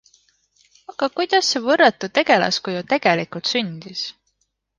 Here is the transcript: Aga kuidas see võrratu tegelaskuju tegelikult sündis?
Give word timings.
Aga 0.93 1.09
kuidas 1.19 1.49
see 1.51 1.61
võrratu 1.65 2.09
tegelaskuju 2.15 2.81
tegelikult 2.95 3.53
sündis? 3.53 4.05